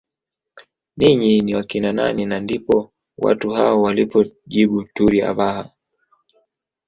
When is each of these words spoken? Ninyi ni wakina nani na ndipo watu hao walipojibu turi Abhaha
Ninyi 0.97 1.33
ni 1.43 1.51
wakina 1.55 1.91
nani 1.93 2.25
na 2.25 2.39
ndipo 2.39 2.93
watu 3.17 3.49
hao 3.49 3.81
walipojibu 3.81 4.83
turi 4.83 5.21
Abhaha 5.21 5.71